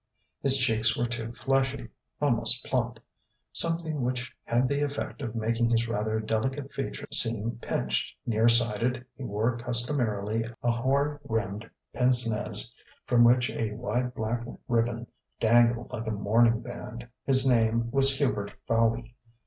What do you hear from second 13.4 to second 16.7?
a wide black ribbon dangled like a mourning